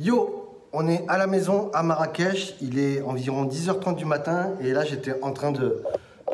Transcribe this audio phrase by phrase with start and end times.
[0.00, 4.72] Yo, on est à la maison à Marrakech, il est environ 10h30 du matin et
[4.72, 5.82] là j'étais en train de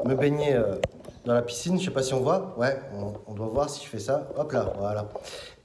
[0.05, 0.75] me baigner euh,
[1.25, 2.79] dans la piscine, je sais pas si on voit, ouais,
[3.27, 5.09] on, doit voir si je fais ça, hop là, voilà.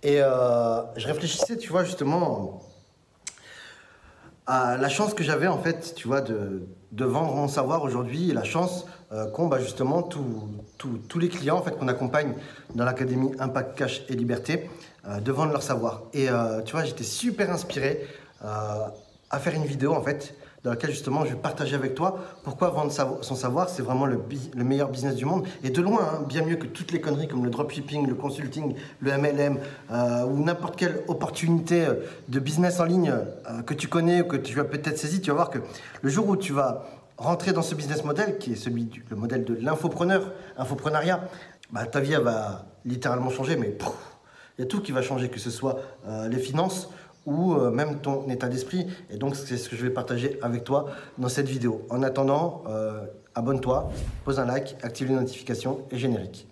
[0.02, 2.62] Et euh, je réfléchissais, tu vois, justement
[4.47, 6.63] à la chance que j'avais en fait, tu vois, de,
[6.93, 11.61] vendre mon savoir aujourd'hui et la chance euh, qu'ont bah, justement tous les clients en
[11.63, 12.34] fait qu'on accompagne
[12.75, 14.70] dans l'académie Impact Cash et Liberté.
[15.10, 16.04] Euh, de vendre leur savoir.
[16.14, 18.05] Et euh, tu vois, j'étais super inspiré
[18.44, 18.48] euh,
[19.30, 22.70] à faire une vidéo en fait dans laquelle justement je vais partager avec toi pourquoi
[22.70, 24.20] vendre son savoir c'est vraiment le,
[24.58, 27.45] meilleur business du monde et de loin hein, bien mieux que toutes les conneries comme
[27.45, 29.58] le dropshipping, le consulting, le MLM
[30.27, 31.88] ou n'importe quelle opportunité
[32.27, 33.13] de business en ligne
[33.66, 35.60] que tu connais ou que tu as peut-être saisi, tu vas voir que
[36.02, 36.85] le jour où tu vas
[37.18, 41.21] rentrer dans ce business model qui est celui du le modèle de l'infopreneur, infoprenariat,
[41.71, 43.77] bah, ta vie va littéralement changer mais
[44.59, 46.90] il y a tout qui va changer, que ce soit euh, les finances
[47.26, 48.88] ou euh, même ton état d'esprit.
[49.09, 50.88] Et donc, c'est ce que je vais partager avec toi
[51.18, 51.88] dans cette vidéo.
[51.90, 53.90] En attendant, euh, abonne-toi,
[54.26, 56.46] pose un like, active les notifications et générique.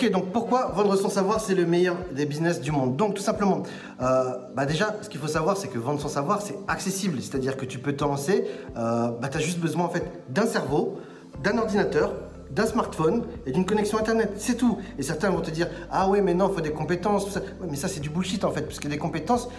[0.00, 2.96] Ok, donc pourquoi vendre son savoir, c'est le meilleur des business du monde?
[2.96, 3.64] Donc tout simplement,
[4.00, 7.20] euh, bah déjà, ce qu'il faut savoir, c'est que vendre son savoir, c'est accessible.
[7.20, 8.46] C'est-à-dire que tu peux te lancer,
[8.78, 11.00] euh, bah, tu as juste besoin en fait d'un cerveau,
[11.42, 12.14] d'un ordinateur,
[12.50, 14.78] d'un smartphone et d'une connexion internet, c'est tout.
[14.98, 17.42] Et certains vont te dire ah ouais mais non, il faut des compétences, tout ça.
[17.68, 19.50] mais ça c'est du bullshit en fait, parce que des compétences,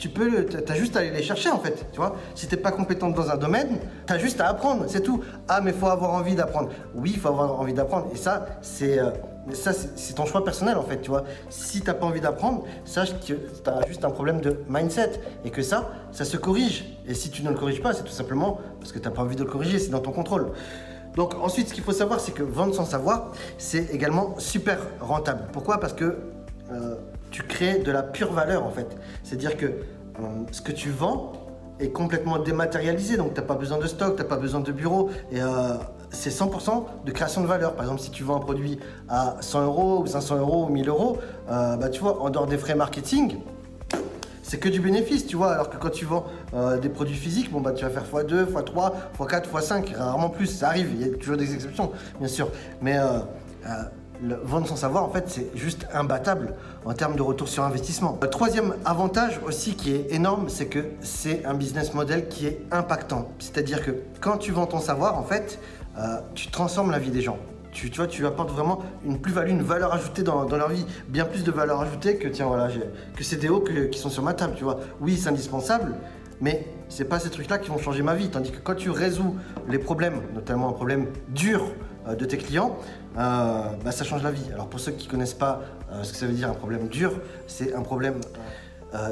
[0.00, 2.16] tu peux, as juste à aller les chercher en fait, tu vois.
[2.34, 5.22] Si t'es pas compétente dans un domaine, tu as juste à apprendre, c'est tout.
[5.46, 6.70] Ah mais faut avoir envie d'apprendre.
[6.94, 8.06] Oui, faut avoir envie d'apprendre.
[8.14, 9.10] Et ça, c'est euh,
[9.52, 11.24] ça, c'est ton choix personnel en fait, tu vois.
[11.50, 15.50] Si t'as pas envie d'apprendre, sache que tu as juste un problème de mindset et
[15.50, 16.96] que ça, ça se corrige.
[17.06, 19.36] Et si tu ne le corriges pas, c'est tout simplement parce que t'as pas envie
[19.36, 20.52] de le corriger, c'est dans ton contrôle.
[21.14, 25.42] Donc ensuite, ce qu'il faut savoir, c'est que vendre sans savoir, c'est également super rentable.
[25.52, 25.78] Pourquoi?
[25.78, 26.16] Parce que
[26.72, 26.94] euh,
[27.30, 28.96] tu crées de la pure valeur en fait.
[29.22, 31.32] C'est-à-dire que euh, ce que tu vends
[31.78, 34.72] est complètement dématérialisé, donc tu n'as pas besoin de stock, tu n'as pas besoin de
[34.72, 35.74] bureau, et euh,
[36.10, 37.74] c'est 100% de création de valeur.
[37.74, 40.88] Par exemple, si tu vends un produit à 100 euros, ou 500 euros, ou 1000
[40.88, 43.38] euros, bah, tu vois, en dehors des frais marketing,
[44.42, 45.52] c'est que du bénéfice, tu vois.
[45.52, 46.26] Alors que quand tu vends
[46.82, 50.46] des produits physiques, bon bah tu vas faire x2, x3, x4, x5, rarement plus.
[50.46, 52.48] Ça arrive, il y a toujours des exceptions, bien sûr.
[52.82, 52.98] Mais
[54.22, 56.54] le vendre sans savoir, en fait, c'est juste imbattable
[56.84, 58.18] en termes de retour sur investissement.
[58.20, 62.60] Le troisième avantage aussi qui est énorme, c'est que c'est un business model qui est
[62.70, 63.30] impactant.
[63.38, 65.58] C'est-à-dire que quand tu vends ton savoir, en fait,
[65.98, 67.38] euh, tu transformes la vie des gens.
[67.72, 70.84] Tu, vois, tu apportes vraiment une plus-value, une valeur ajoutée dans, leur vie.
[71.08, 72.68] Bien plus de valeur ajoutée que, tiens, voilà,
[73.16, 74.80] que ces déos qui sont sur ma table, tu vois.
[75.00, 75.94] Oui, c'est indispensable,
[76.40, 78.28] mais c'est pas ces trucs-là qui vont changer ma vie.
[78.28, 79.36] Tandis que quand tu résous
[79.68, 81.62] les problèmes, notamment un problème dur,
[82.08, 82.76] de tes clients,
[83.18, 84.46] euh, bah, ça change la vie.
[84.52, 85.60] Alors pour ceux qui ne connaissent pas
[85.92, 87.12] euh, ce que ça veut dire un problème dur,
[87.46, 88.20] c'est un problème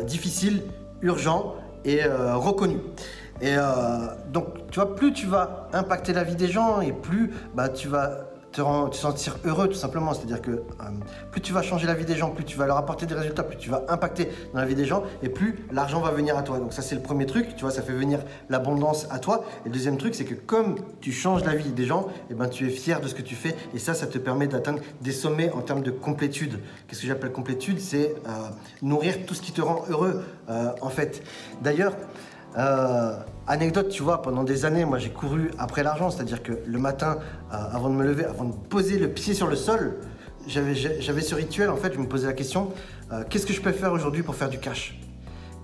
[0.07, 0.63] difficile,
[1.03, 1.55] urgent
[1.85, 2.79] et reconnu.
[3.41, 3.55] Et
[4.33, 7.87] donc, tu vois, plus tu vas impacter la vie des gens et plus bah, tu
[7.87, 8.28] vas
[8.91, 10.15] te, sentir heureux tout simplement.
[10.15, 10.63] C'est-à-dire que euh,
[11.31, 13.43] plus tu vas changer la vie des gens, plus tu vas leur apporter des résultats,
[13.43, 16.43] plus tu vas impacter dans la vie des gens et plus l'argent va venir à
[16.43, 16.59] toi.
[16.59, 19.45] Donc ça c'est le premier truc, tu vois, ça fait venir l'abondance à toi.
[19.65, 22.35] Et le deuxième truc c'est que comme tu changes la vie des gens, et eh
[22.35, 24.81] ben, tu es fier de ce que tu fais et ça, ça te permet d'atteindre
[25.01, 26.61] des sommets en termes de complétude.
[26.87, 27.81] Qu'est-ce que j'appelle complétude?
[27.81, 28.31] C'est euh,
[28.83, 31.23] nourrir tout ce qui te rend heureux euh, en fait.
[31.63, 31.95] D'ailleurs,
[32.59, 36.79] euh, anecdote, tu vois, pendant des années, moi j'ai couru après l'argent, c'est-à-dire que le
[36.79, 37.19] matin,
[37.53, 39.97] euh, avant de me lever, avant de poser le pied sur le sol,
[40.47, 42.73] j'avais ce rituel, en fait, je me posais la question,
[43.13, 44.99] euh, qu'est-ce que je peux faire aujourd'hui pour faire du cash?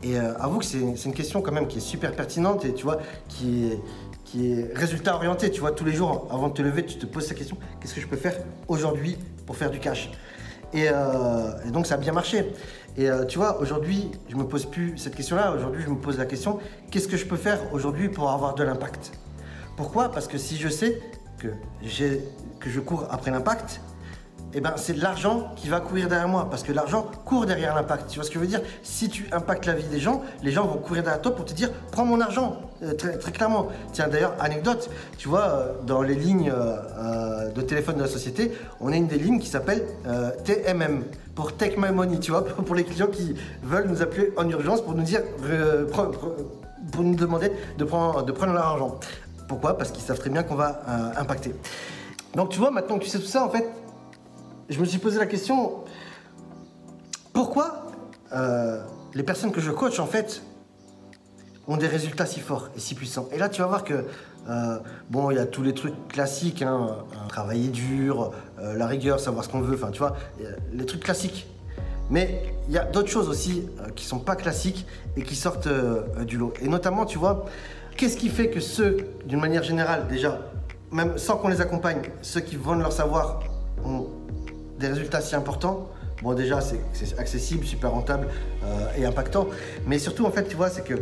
[0.02, 2.98] Et avoue que c'est une question quand même qui est super pertinente et tu vois,
[3.26, 3.80] qui est,
[4.26, 7.06] qui est résultat orienté, tu vois, tous les jours, avant de te lever, tu te
[7.06, 8.34] poses cette question, qu'est-ce que je peux faire
[8.68, 9.16] aujourd'hui
[9.46, 10.10] pour faire du cash?
[10.74, 10.90] Et,
[11.70, 12.44] donc ça a bien marché.
[12.96, 15.52] Et euh, tu vois, aujourd'hui, je me pose plus cette question-là.
[15.52, 16.60] Aujourd'hui, je me pose la question
[16.90, 19.12] qu'est-ce que je peux faire aujourd'hui pour avoir de l'impact?
[19.76, 20.10] Pourquoi?
[20.10, 21.00] Parce que si je sais
[21.38, 21.48] que,
[22.60, 23.80] que je cours après l'impact,
[24.54, 26.48] eh ben, c'est l'argent qui va courir derrière moi.
[26.50, 28.08] Parce que l'argent court derrière l'impact.
[28.08, 28.60] Tu vois ce que je veux dire?
[28.82, 31.52] Si tu impactes la vie des gens, les gens vont courir derrière toi pour te
[31.52, 32.60] dire prends mon argent.
[32.82, 33.68] Euh, très, clairement.
[33.92, 36.52] Tiens, d'ailleurs, anecdote, tu vois, euh, dans les lignes
[37.54, 39.84] de téléphone de la société, on a une des lignes qui s'appelle
[40.44, 41.04] TMM
[41.34, 44.82] pour Take My Money, tu vois, pour les clients qui veulent nous appeler en urgence
[44.82, 45.86] pour nous dire, euh,
[46.92, 48.98] pour nous demander de prendre, de prendre leur argent.
[49.48, 49.76] Pourquoi?
[49.76, 51.54] Parce qu'ils savent très bien qu'on va euh, impacter.
[52.34, 53.68] Donc tu vois, maintenant que tu sais tout ça, en fait,
[54.68, 55.84] je me suis posé la question,
[57.32, 57.86] pourquoi
[58.32, 58.82] euh,
[59.14, 60.42] les personnes que je coach, en fait,
[61.66, 63.28] ont des résultats si forts et si puissants?
[63.32, 64.04] Et là, tu vas voir que,
[64.48, 64.78] euh,
[65.10, 69.44] bon, il y a tous les trucs classiques, hein, euh, travailler dur, la rigueur, savoir
[69.44, 70.16] ce qu'on veut, enfin, tu vois,
[70.72, 71.46] les trucs classiques.
[72.10, 73.66] Mais il y a d'autres choses aussi
[73.96, 75.68] qui sont pas classiques et qui sortent
[76.26, 76.52] du lot.
[76.60, 77.46] Et notamment, tu vois,
[77.96, 80.38] qu'est-ce qui fait que ceux, d'une manière générale, déjà,
[80.92, 83.40] même sans qu'on les accompagne, ceux qui vendent leur savoir
[83.84, 84.06] ont
[84.78, 85.88] des résultats si importants
[86.22, 88.28] Bon, déjà, c'est accessible, super rentable
[88.96, 89.48] et impactant.
[89.84, 90.94] Mais surtout, en fait, tu vois, c'est que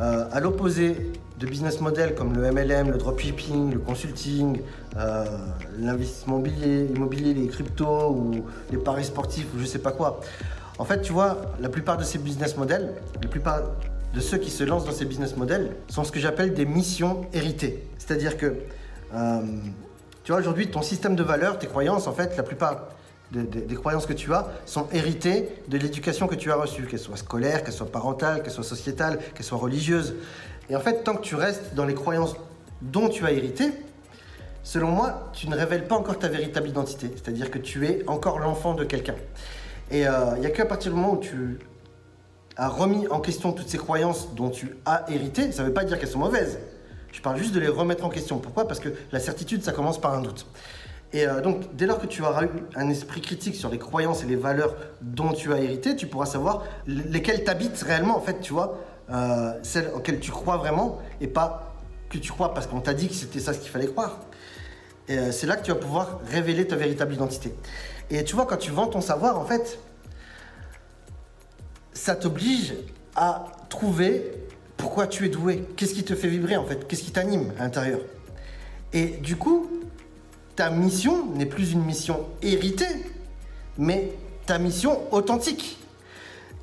[0.00, 0.96] euh, à l'opposé
[1.38, 4.60] de business models comme le MLM, le dropshipping, le consulting,
[4.96, 5.24] euh,
[5.78, 10.20] l'investissement immobilier, les cryptos ou les paris sportifs ou je sais pas quoi.
[10.78, 13.60] En fait, tu vois, la plupart de ces business models, la plupart
[14.14, 17.26] de ceux qui se lancent dans ces business models sont ce que j'appelle des missions
[17.34, 17.84] héritées.
[17.98, 18.54] C'est-à-dire que,
[19.14, 19.40] euh,
[20.24, 22.88] tu vois, aujourd'hui, ton système de valeurs, tes croyances, en fait, la plupart
[23.32, 27.16] des croyances que tu as sont héritées de l'éducation que tu as reçue, qu'elle soit
[27.16, 30.14] scolaire, qu'elle soit parentale, qu'elle soit sociétale, qu'elle soit religieuse.
[30.68, 32.34] Et en fait, tant que tu restes dans les croyances
[32.82, 33.72] dont tu as hérité,
[34.62, 37.10] selon moi, tu ne révèles pas encore ta véritable identité.
[37.14, 39.16] C'est-à-dire que tu es encore l'enfant de quelqu'un.
[39.90, 41.58] Et euh, il n'y a qu'à partir du moment où tu
[42.56, 45.84] as remis en question toutes ces croyances dont tu as hérité, ça ne veut pas
[45.84, 46.58] dire qu'elles sont mauvaises.
[47.12, 48.38] Je parle juste de les remettre en question.
[48.38, 48.68] Pourquoi?
[48.68, 50.46] Parce que la certitude, ça commence par un doute.
[51.12, 54.22] Et euh, donc, dès lors que tu auras eu un esprit critique sur les croyances
[54.22, 58.40] et les valeurs dont tu as hérité, tu pourras savoir lesquelles t'habitent réellement, en fait,
[58.40, 58.78] tu vois,
[59.10, 61.74] euh, celles auxquelles tu crois vraiment et pas
[62.08, 64.20] que tu crois parce qu'on t'a dit que c'était ça ce qu'il fallait croire.
[65.08, 67.52] Et euh, c'est là que tu vas pouvoir révéler ta véritable identité.
[68.08, 69.80] Et tu vois, quand tu vends ton savoir, en fait,
[71.92, 72.74] ça t'oblige
[73.16, 74.32] à trouver
[74.76, 77.64] pourquoi tu es doué, qu'est-ce qui te fait vibrer, en fait, qu'est-ce qui t'anime à
[77.64, 78.00] l'intérieur?
[78.92, 79.79] Et du coup,
[80.60, 82.84] ta mission n'est plus une mission héritée,
[83.78, 84.12] mais
[84.44, 85.78] ta mission authentique.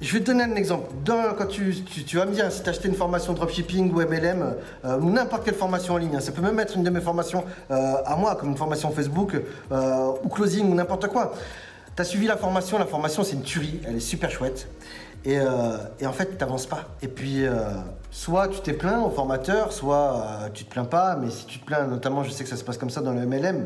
[0.02, 0.94] Je vais te donner un exemple.
[1.36, 1.74] quand tu,
[2.14, 4.54] vas me dire si tu as acheté une formation dropshipping ou MLM
[4.86, 7.02] euh, ou n'importe quelle formation en ligne, hein, ça peut même être une de mes
[7.02, 9.36] formations euh, à moi, comme une formation Facebook
[9.72, 11.34] euh, ou closing ou n'importe quoi.
[11.96, 14.68] Tu as suivi la formation, la formation c'est une tuerie, elle est super chouette.
[15.26, 16.86] Et, en fait, tu n'avances pas.
[17.02, 17.44] Et puis,
[18.12, 21.66] soit tu t'es plaint au formateur, soit tu te plains pas, mais si tu te
[21.66, 23.66] plains, notamment, je sais que ça se passe comme ça dans le MLM,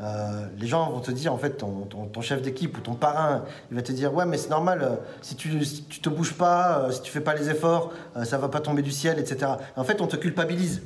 [0.00, 3.76] euh, les gens vont te dire, en fait, ton, chef d'équipe ou ton parrain, il
[3.76, 6.90] va te dire, ouais, mais c'est normal, euh, si, tu, tu te bouges pas, euh,
[6.90, 7.92] si tu fais pas les efforts,
[8.24, 9.52] ça va pas tomber du ciel, etc.
[9.76, 10.82] en fait, on te culpabilise.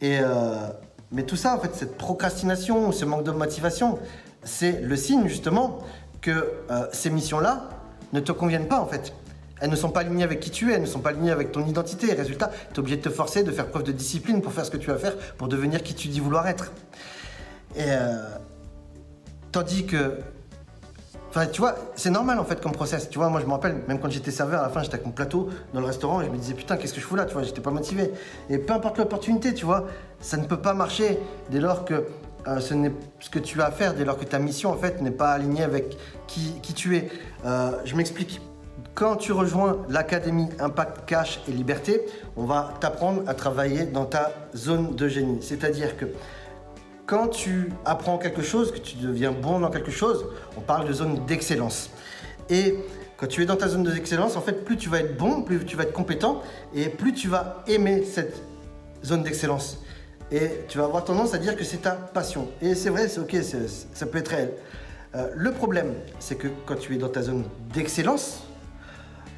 [0.00, 0.18] Et,
[1.12, 3.98] mais tout ça, en fait, cette procrastination, ce manque de motivation,
[4.42, 5.78] c'est le signe, justement,
[6.20, 6.52] que
[6.92, 7.68] ces missions-là
[8.12, 9.14] ne te conviennent pas, en fait.
[9.62, 11.52] Elles ne sont pas alignées avec qui tu es, elles ne sont pas alignées avec
[11.52, 12.12] ton identité.
[12.12, 14.72] Résultat, tu es obligé de te forcer, de faire preuve de discipline pour faire ce
[14.72, 16.72] que tu vas faire, pour devenir qui tu dis vouloir être.
[17.76, 18.16] Et euh,
[19.52, 20.18] tandis que.
[21.28, 23.08] Enfin, tu vois, c'est normal en fait comme process.
[23.08, 25.06] Tu vois, moi je me rappelle, même quand j'étais serveur, à la fin j'étais avec
[25.06, 27.24] mon plateau dans le restaurant et je me disais putain, qu'est-ce que je fous là
[27.24, 28.10] Tu vois, j'étais pas motivé.
[28.50, 29.86] Et peu importe l'opportunité, tu vois,
[30.20, 31.20] ça ne peut pas marcher
[31.50, 32.04] dès lors que
[32.48, 34.76] euh, ce n'est ce que tu as à faire, dès lors que ta mission en
[34.76, 37.08] fait n'est pas alignée avec qui, qui tu es.
[37.46, 38.40] Euh, je m'explique.
[38.94, 42.02] Quand tu rejoins l'Académie Impact Cash et Liberté,
[42.36, 45.38] on va t'apprendre à travailler dans ta zone de génie.
[45.40, 46.04] C'est-à-dire que
[47.06, 50.26] quand tu apprends quelque chose, que tu deviens bon dans quelque chose,
[50.58, 51.88] on parle de zone d'excellence.
[52.50, 52.76] Et
[53.16, 55.64] quand tu es dans ta zone d'excellence, en fait, plus tu vas être bon, plus
[55.64, 56.42] tu vas être compétent,
[56.74, 58.42] et plus tu vas aimer cette
[59.02, 59.78] zone d'excellence.
[60.30, 62.48] Et tu vas avoir tendance à dire que c'est ta passion.
[62.60, 63.36] Et c'est vrai, c'est ok,
[63.94, 64.52] ça peut être réel.
[65.14, 68.42] Euh, le problème, c'est que quand tu es dans ta zone d'excellence,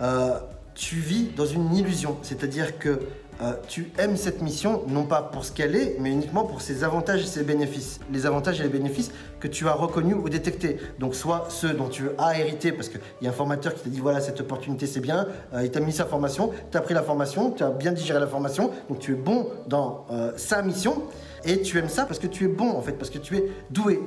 [0.01, 0.39] euh,
[0.75, 2.17] tu vis dans une illusion.
[2.23, 3.01] C'est-à-dire que
[3.43, 6.85] euh, tu aimes cette mission, non pas pour ce qu'elle est, mais uniquement pour ses
[6.85, 7.99] avantages et ses bénéfices.
[8.13, 9.11] Les avantages et les bénéfices
[9.41, 10.79] que tu as reconnus ou détectés.
[11.01, 13.91] Donc soit ceux dont tu as hérité, parce qu'il y a un formateur qui t'a
[13.91, 16.95] dit voilà cette opportunité c'est bien, euh, il t'a mis sa formation, tu as pris
[16.95, 21.03] la formation, tu as bien digéré la formation, donc tu es bon dans sa mission,
[21.45, 23.51] et tu aimes ça parce que tu es bon en fait, parce que tu es
[23.71, 24.01] doué.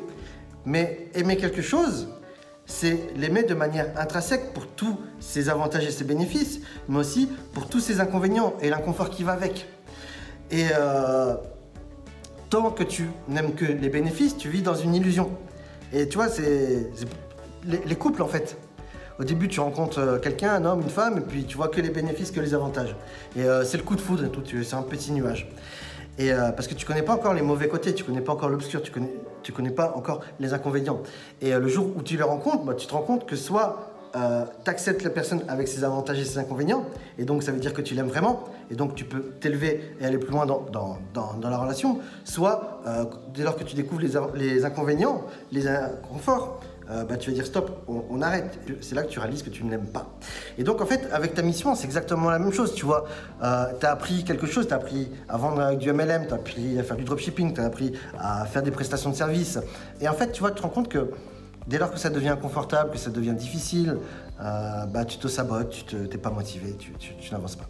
[0.65, 2.08] Mais aimer quelque chose,
[2.67, 6.59] c'est l'aimer de manière intrinsèque pour tous ses avantages et ses bénéfices,
[6.89, 9.67] mais aussi pour tous ses inconvénients et l'inconfort qui va avec.
[10.51, 11.36] Et euh,
[12.50, 15.31] tant que tu n'aimes que les bénéfices, tu vis dans une illusion.
[15.93, 16.91] Et tu vois, c'est
[17.65, 18.57] les, couples en fait.
[19.17, 21.79] Au début, tu rencontres euh, quelqu'un, un homme, une femme, et puis tu vois que
[21.79, 22.95] les bénéfices, que les avantages.
[23.38, 25.50] Et euh, c'est le coup de foudre tout, c'est un petit nuage.
[26.19, 28.81] Et parce que tu connais pas encore les mauvais côtés, tu connais pas encore l'obscur,
[28.81, 29.13] tu connais,
[29.47, 30.99] tu connais pas encore les inconvénients.
[31.39, 33.93] Et euh, le jour où tu les rencontres, bah, tu te rends compte que soit
[34.17, 36.83] euh, tu acceptes la personne avec ses avantages et ses inconvénients,
[37.17, 40.05] et donc ça veut dire que tu l'aimes vraiment, et donc tu peux t'élever et
[40.05, 40.97] aller plus loin dans,
[41.41, 42.81] la relation, soit
[43.33, 44.01] dès lors que tu découvres
[44.35, 45.23] les inconvénients,
[45.53, 46.59] les inconforts,
[46.89, 48.60] euh, bah, tu vas dire stop, on, arrête.
[48.82, 50.08] C'est là que tu réalises que tu ne l'aimes pas.
[50.58, 52.74] Et donc en fait, avec ta mission, c'est exactement la même chose.
[52.74, 53.06] Tu vois,
[53.44, 56.34] euh, tu as appris quelque chose, tu as appris à vendre avec du MLM, tu
[56.34, 59.60] as appris à faire du dropshipping, tu as appris à faire des prestations de services.
[60.00, 61.12] Et en fait, tu vois, tu te rends compte que
[61.67, 63.98] dès lors que ça devient inconfortable, que ça devient difficile,
[64.41, 66.94] euh, bah, tu te sabotes, tu n'es pas motivé, tu,
[67.32, 67.67] n'avances pas.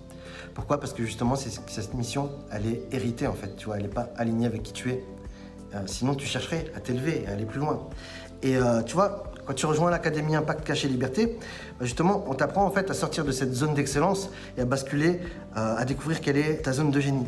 [0.53, 0.79] Pourquoi?
[0.79, 4.09] Parce que justement, cette mission, elle est héritée en fait, tu vois, elle n'est pas
[4.17, 5.03] alignée avec qui tu es.
[5.75, 7.87] Euh, sinon, tu chercherais à t'élever à aller plus loin.
[8.43, 11.37] Et euh, tu vois, quand tu rejoins l'Académie Impact Caché Liberté,
[11.79, 15.19] bah, justement, on t'apprend en fait à sortir de cette zone d'excellence et à basculer,
[15.55, 17.27] euh, à découvrir quelle est ta zone de génie.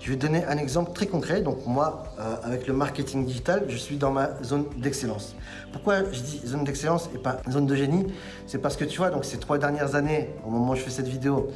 [0.00, 1.42] Je vais te donner un exemple très concret.
[1.42, 5.36] Donc moi, euh, avec le marketing digital, je suis dans ma zone d'excellence.
[5.72, 8.06] Pourquoi je dis zone d'excellence et pas zone de génie?
[8.46, 10.90] C'est parce que tu vois, donc ces trois dernières années, au moment où je fais
[10.90, 11.50] cette vidéo,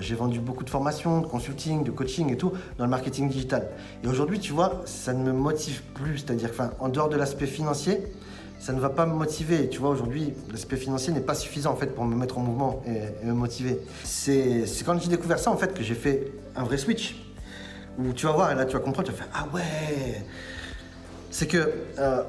[0.00, 3.68] j'ai vendu beaucoup de formations, de consulting, de coaching et tout dans le marketing digital.
[4.02, 6.18] Et aujourd'hui, tu vois, ça ne me motive plus.
[6.18, 8.00] C'est-à-dire, enfin, en dehors de l'aspect financier,
[8.60, 9.68] ça ne va pas me motiver.
[9.70, 12.82] Tu vois, aujourd'hui, l'aspect financier n'est pas suffisant en fait pour me mettre en mouvement
[12.86, 13.80] et, me motiver.
[14.04, 17.16] C'est quand j'ai découvert ça en fait que j'ai fait un vrai switch
[17.98, 20.22] où tu vas voir, et là tu vas comprendre, tu vas faire Ah ouais
[21.30, 22.22] C'est que euh,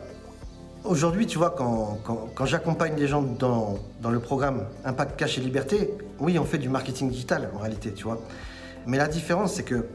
[0.86, 2.00] aujourd'hui, tu vois, quand,
[2.34, 6.58] quand, j'accompagne les gens dans, dans, le programme Impact Cash et Liberté, oui, on fait
[6.58, 8.22] du marketing digital en réalité, tu vois.
[8.88, 9.86] Mais la différence, c'est que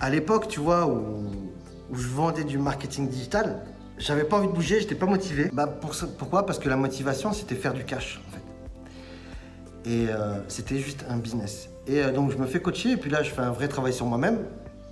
[0.00, 1.24] à l'époque, tu vois, où,
[1.90, 3.62] où, je vendais du marketing digital,
[3.98, 5.50] j'avais pas envie de bouger, j'étais pas motivé.
[5.52, 6.46] Bah, pour, pourquoi?
[6.46, 9.90] Parce que la motivation, c'était faire du cash, en fait.
[9.90, 11.68] Et euh, c'était juste un business.
[11.86, 13.92] Et euh, donc, je me fais coacher, et puis là, je fais un vrai travail
[13.92, 14.38] sur moi-même.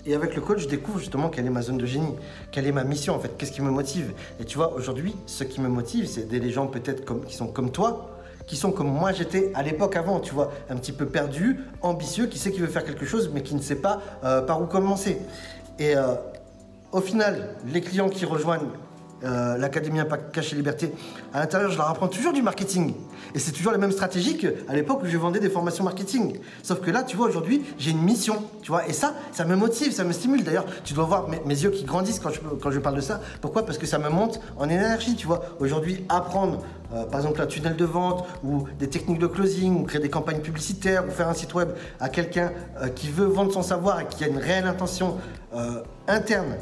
[0.07, 2.15] Et avec le coach, je découvre justement quelle est ma zone de génie,
[2.53, 4.13] quelle est ma mission en fait, qu'est-ce qui me motive.
[4.39, 7.73] Et tu vois, aujourd'hui, ce qui me motive, c'est des gens peut-être qui sont comme
[7.73, 11.59] toi, qui sont comme moi j'étais à l'époque avant, tu vois, un petit peu perdu,
[11.83, 14.63] ambitieux, qui sait qu'il veut faire quelque chose, mais qui ne sait pas euh, par
[14.63, 15.19] où commencer.
[15.81, 15.95] Et
[16.93, 18.71] au final, les clients qui rejoignent
[19.25, 20.93] euh, l'Académie Impact Cash et Liberté,
[21.33, 22.95] à l'intérieur, je leur apprends toujours du marketing.
[23.35, 26.39] Et c'est toujours la même stratégie qu'à l'époque où je vendais des formations marketing.
[26.63, 28.87] Sauf que là, tu vois, aujourd'hui, j'ai une mission, tu vois.
[28.89, 30.45] Et ça, ça me motive, ça me stimule.
[30.45, 33.21] D'ailleurs, tu dois voir mes, yeux qui grandissent quand je, quand je parle de ça.
[33.41, 33.65] Pourquoi?
[33.65, 35.43] Parce que ça me monte en énergie, tu vois.
[35.61, 36.63] Aujourd'hui, apprendre,
[36.95, 40.11] euh, par exemple, un tunnel de vente ou des techniques de closing ou créer des
[40.11, 44.01] campagnes publicitaires ou faire un site web à quelqu'un euh, qui veut vendre son savoir
[44.01, 45.17] et qui a une réelle intention
[46.09, 46.57] interne,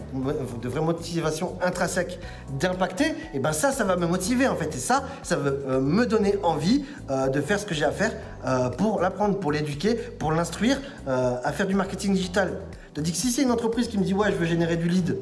[0.62, 2.18] de vraie motivation intrinsèque
[2.58, 4.74] d'impacter, et eh ben ça, ça va me motiver en fait.
[4.74, 7.90] Et ça, ça va euh, me donner envie euh, de faire ce que j'ai à
[7.90, 8.12] faire
[8.46, 12.60] euh, pour l'apprendre, pour l'éduquer, pour l'instruire à faire du marketing digital.
[12.94, 15.18] Tandis que si c'est une entreprise qui me dit ouais, je veux générer du lead,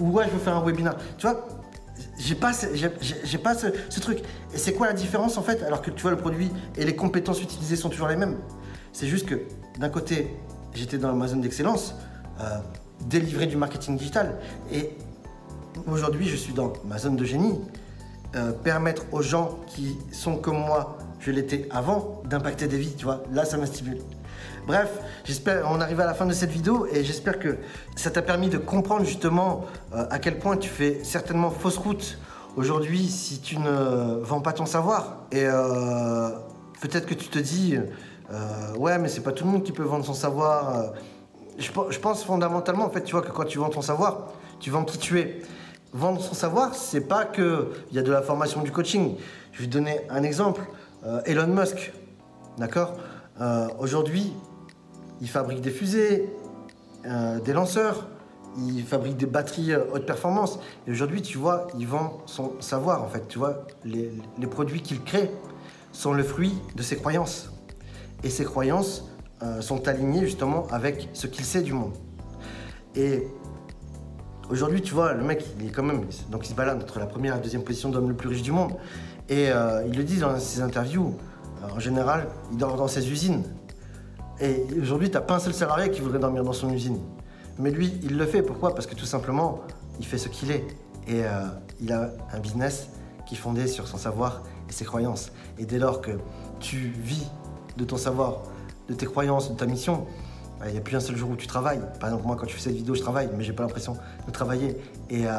[0.00, 1.46] ou ouais, je veux faire un webinar, tu vois,
[2.18, 4.18] j'ai pas, j'ai, pas ce, ce, truc.
[4.54, 6.96] Et c'est quoi la différence en fait Alors que tu vois, le produit et les
[6.96, 8.36] compétences utilisées sont toujours les mêmes?
[8.92, 9.42] C'est juste que
[9.78, 10.34] d'un côté,
[10.74, 11.94] j'étais dans ma zone d'excellence
[13.04, 14.38] délivrer du marketing digital.
[14.72, 14.90] Et
[15.86, 17.60] aujourd'hui, je suis dans ma zone de génie.
[18.34, 23.04] Euh, permettre aux gens qui sont comme moi, je l'étais avant, d'impacter des vies, tu
[23.04, 23.22] vois.
[23.32, 23.64] Là, ça me.
[24.66, 24.90] Bref,
[25.24, 27.56] j'espère, on arrive à la fin de cette vidéo et j'espère que
[27.94, 32.18] ça t'a permis de comprendre justement euh, à quel point tu fais certainement fausse route
[32.56, 35.26] aujourd'hui si tu ne vends pas ton savoir.
[35.32, 36.30] Et euh,
[36.80, 37.78] peut-être que tu te dis,
[38.76, 40.92] ouais, mais c'est pas tout le monde qui peut vendre son savoir
[41.58, 44.28] je, pense fondamentalement, en fait, tu vois, que quand tu vends ton savoir,
[44.60, 45.42] tu vends qui tu es.
[45.92, 49.16] Vendre son savoir, c'est pas que il y a de la formation du coaching.
[49.52, 50.62] Je vais te donner un exemple.
[51.04, 51.92] Euh, Elon Musk,
[52.58, 52.94] d'accord?
[53.40, 54.32] Euh, Aujourd'hui,
[55.20, 56.28] il fabrique des fusées,
[57.06, 58.06] euh, des lanceurs,
[58.58, 60.58] il fabrique des batteries haute performance.
[60.86, 63.28] Et aujourd'hui, tu vois, il vend son savoir, en fait.
[63.28, 64.10] Tu vois, les,
[64.50, 65.30] produits qu'il crée
[65.92, 67.52] sont le fruit de ses croyances.
[68.22, 69.04] Et ses croyances,
[69.42, 71.92] euh, sont alignés justement avec ce qu'il sait du monde.
[72.94, 73.28] Et
[74.48, 77.04] aujourd'hui, tu vois, le mec, il est quand même, donc il se balade entre la
[77.04, 78.72] première et la deuxième position d'homme le plus riche du monde.
[79.28, 83.10] Et euh, il le dit dans ses interviews, euh, en général, il dort dans ses
[83.10, 83.44] usines.
[84.40, 86.98] Et aujourd'hui, tu n'as pas un seul salarié qui voudrait dormir dans son usine.
[87.58, 88.42] Mais lui, il le fait.
[88.42, 88.74] Pourquoi?
[88.74, 89.60] Parce que tout simplement,
[89.98, 90.66] il fait ce qu'il est.
[91.08, 91.22] Et
[91.80, 92.88] il a un business
[93.26, 95.32] qui est fondé sur son savoir et ses croyances.
[95.58, 96.10] Et dès lors que
[96.60, 97.26] tu vis
[97.76, 98.42] de ton savoir,
[98.88, 100.06] de tes croyances, de ta mission.
[100.64, 101.80] Il n'y a plus un seul jour où tu travailles.
[102.00, 103.96] Par exemple, moi, quand je fais cette vidéo, je travaille, mais j'ai pas l'impression
[104.26, 104.76] de travailler.
[105.10, 105.32] Et euh,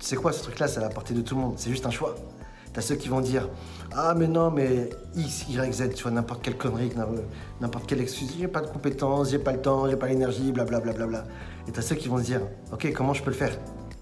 [0.00, 0.66] c'est quoi ce truc-là?
[0.68, 1.54] C'est à la portée de tout le monde.
[1.56, 2.14] C'est juste un choix.
[2.72, 3.48] T'as ceux qui vont dire
[3.94, 6.90] Ah, mais non, mais X, Y, Z, tu vois, n'importe quelle connerie,
[7.60, 8.34] n'importe quelle excuse.
[8.38, 10.92] J'ai pas de compétences, j'ai pas le temps, j'ai pas l'énergie, blablabla.
[10.92, 11.24] Bla, bla, bla.
[11.66, 13.56] Et t'as ceux qui vont se dire Ok, comment je peux le faire?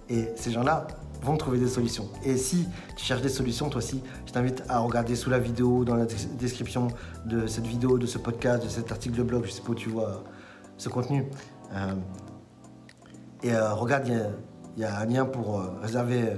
[0.08, 0.86] Et ces gens-là,
[1.22, 2.08] vont trouver des solutions.
[2.24, 5.84] Et si tu cherches des solutions, toi aussi, je t'invite à regarder sous la vidéo,
[5.84, 6.06] dans la
[6.38, 6.88] description
[7.24, 9.74] de cette vidéo, de ce podcast, de cet article de blog, je sais pas où
[9.74, 10.24] tu vois
[10.76, 11.24] ce contenu.
[11.72, 11.94] Euh,
[13.42, 16.32] et euh, regarde, il y, a un lien pour euh, réserver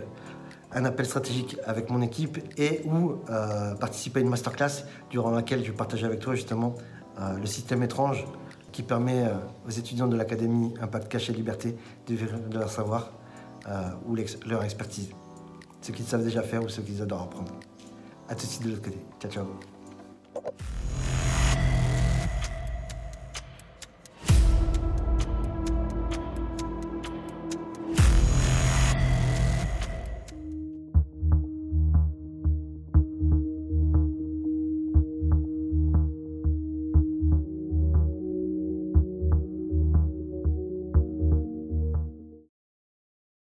[0.72, 5.64] un appel stratégique avec mon équipe et ou euh, participer à une masterclass durant laquelle
[5.64, 6.74] je vais partager avec toi justement
[7.20, 8.26] euh, le système étrange
[8.72, 9.34] qui permet euh,
[9.66, 12.16] aux étudiants de l'Académie Impact Cash et Liberté de
[12.52, 13.12] leur savoir
[14.06, 15.10] ou leur expertise.
[15.82, 17.52] Ce qu'ils savent déjà faire ou ce qu'ils adorent apprendre.
[18.30, 18.98] A tout de suite de l'autre côté.
[19.20, 19.77] Ciao, ciao.